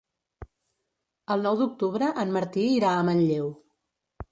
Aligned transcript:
El 1.35 1.45
nou 1.49 1.59
d'octubre 1.59 2.09
en 2.23 2.33
Martí 2.41 2.65
irà 2.79 2.97
a 2.97 3.07
Manlleu. 3.13 3.55